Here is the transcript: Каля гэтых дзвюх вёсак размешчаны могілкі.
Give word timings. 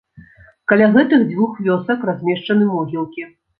Каля 0.73 0.87
гэтых 0.95 1.27
дзвюх 1.29 1.61
вёсак 1.69 2.09
размешчаны 2.11 2.69
могілкі. 2.75 3.31